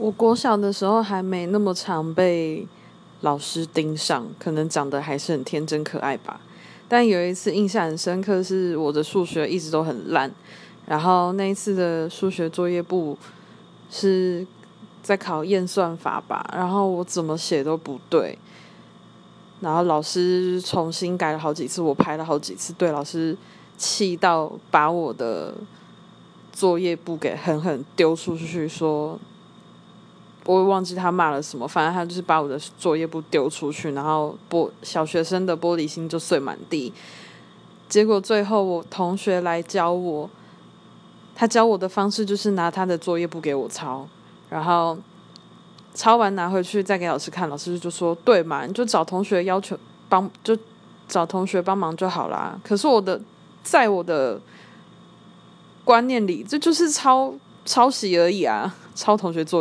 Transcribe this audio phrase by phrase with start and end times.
[0.00, 2.66] 我国小的时候还没那么常被
[3.20, 6.40] 老师盯上，可能长得还是很天真可爱吧。
[6.88, 10.32] 但有一次印象很深刻，是我的数学一直都很烂，
[10.86, 13.18] 然后那一次的数学作业簿
[13.90, 14.46] 是
[15.02, 18.38] 在考验算法吧，然后我怎么写都不对，
[19.60, 23.36] 然后老师重新改了好几次，我排了好几次对，老师
[23.76, 25.52] 气到把我的
[26.50, 29.18] 作业簿给狠狠丢出去，说。
[30.46, 36.92] 我忘记他骂了什么，反正他就是把我的作业簿丢出去，然后玻小学生的玻璃心就碎满地。
[37.88, 40.30] 结果最后我同学来教我，
[41.34, 44.06] 他教我的方式就是拿他的作业簿给我抄，
[44.48, 44.96] 然后
[45.94, 49.76] 抄完拿回去再给老师看，老师就说：“对嘛，你就找同学要求
[50.08, 50.56] 帮，就
[51.08, 53.20] 找同学帮忙就好啦。”可是我的
[53.62, 54.40] 在我的
[55.84, 57.34] 观念里，这就是抄
[57.64, 59.58] 抄袭而已啊，抄同学作业。